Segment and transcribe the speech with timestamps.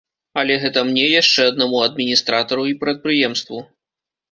[0.41, 3.65] Але гэта мне, яшчэ аднаму адміністратару і прадпрыемству.